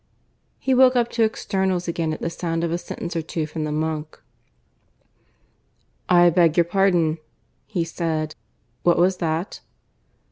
[0.57, 3.65] He woke up to externals again at the sound of a sentence or two from
[3.65, 4.19] the monk.
[6.09, 7.19] "I beg your pardon,"
[7.67, 8.33] he said.
[8.81, 9.59] "What was that?"